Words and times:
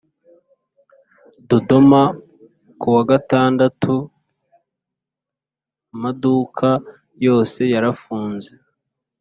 Dodoma 1.49 2.01
kuwa 2.79 3.01
Gatandatu 3.11 3.93
amaduka 5.95 6.67
yose 7.25 7.61
yarafunze 7.73 8.51